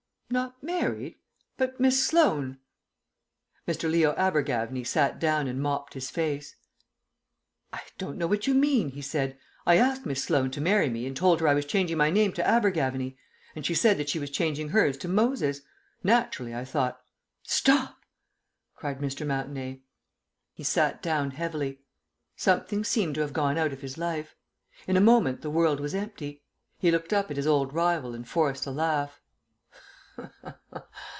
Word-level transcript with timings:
"Not 0.33 0.63
married? 0.63 1.17
But 1.57 1.77
Miss 1.77 2.01
Sloan" 2.07 2.57
Mr. 3.67 3.91
Leo 3.91 4.13
Abergavenny 4.15 4.85
sat 4.85 5.19
down 5.19 5.45
and 5.45 5.59
mopped 5.61 5.93
his 5.93 6.09
face. 6.09 6.55
"I 7.73 7.81
don't 7.97 8.17
know 8.17 8.27
what 8.27 8.47
you 8.47 8.53
mean," 8.53 8.91
he 8.91 9.01
said. 9.01 9.37
"I 9.65 9.75
asked 9.75 10.05
Miss 10.05 10.23
Sloan 10.23 10.49
to 10.51 10.61
marry 10.61 10.87
me, 10.89 11.05
and 11.05 11.17
told 11.17 11.41
her 11.41 11.49
I 11.49 11.53
was 11.53 11.65
changing 11.65 11.97
my 11.97 12.09
name 12.09 12.31
to 12.31 12.47
Abergavenny. 12.47 13.17
And 13.57 13.65
she 13.65 13.75
said 13.75 13.97
that 13.97 14.07
she 14.07 14.19
was 14.19 14.29
changing 14.29 14.69
hers 14.69 14.95
to 14.99 15.09
Moses. 15.09 15.63
Naturally, 16.01 16.55
I 16.55 16.63
thought" 16.63 17.01
"Stop!" 17.43 17.99
cried 18.73 18.99
Mr. 18.99 19.27
Mountenay. 19.27 19.81
He 20.53 20.63
sat 20.63 21.01
down 21.03 21.31
heavily. 21.31 21.81
Something 22.37 22.85
seemed 22.85 23.15
to 23.15 23.21
have 23.21 23.33
gone 23.33 23.57
out 23.57 23.73
of 23.73 23.81
his 23.81 23.97
life; 23.97 24.33
in 24.87 24.95
a 24.95 25.01
moment 25.01 25.41
the 25.41 25.49
world 25.49 25.81
was 25.81 25.93
empty. 25.93 26.41
He 26.79 26.89
looked 26.89 27.11
up 27.11 27.31
at 27.31 27.35
his 27.37 27.47
old 27.47 27.73
rival, 27.73 28.15
and 28.15 28.25
forced 28.25 28.65
a 28.65 28.71
laugh. 28.71 29.17